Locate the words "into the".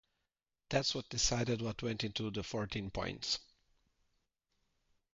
2.03-2.41